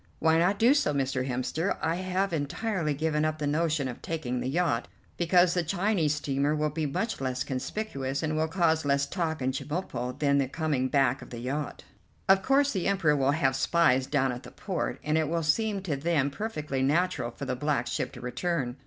"Why 0.17 0.39
not 0.39 0.57
do 0.57 0.73
so, 0.73 0.95
Mr. 0.95 1.27
Hemster. 1.27 1.77
I 1.79 1.97
have 1.97 2.33
entirely 2.33 2.95
given 2.95 3.23
up 3.23 3.37
the 3.37 3.45
notion 3.45 3.87
of 3.87 4.01
taking 4.01 4.39
the 4.39 4.49
yacht, 4.49 4.87
because 5.15 5.53
the 5.53 5.61
Chinese 5.61 6.15
steamer 6.15 6.55
will 6.55 6.71
be 6.71 6.87
much 6.87 7.21
less 7.21 7.43
conspicuous 7.43 8.23
and 8.23 8.35
will 8.35 8.47
cause 8.47 8.83
less 8.83 9.05
talk 9.05 9.43
in 9.43 9.51
Chemulpo 9.51 10.17
than 10.17 10.39
the 10.39 10.47
coming 10.47 10.87
back 10.87 11.21
of 11.21 11.29
the 11.29 11.37
yacht. 11.37 11.83
Of 12.27 12.41
course 12.41 12.71
the 12.71 12.87
Emperor 12.87 13.15
will 13.15 13.29
have 13.33 13.55
spies 13.55 14.07
down 14.07 14.31
at 14.31 14.41
the 14.41 14.49
port, 14.49 14.99
and 15.03 15.19
it 15.19 15.29
will 15.29 15.43
seem 15.43 15.83
to 15.83 15.95
them 15.95 16.31
perfectly 16.31 16.81
natural 16.81 17.29
for 17.29 17.45
the 17.45 17.55
black 17.55 17.85
ship 17.85 18.11
to 18.13 18.21
return. 18.21 18.77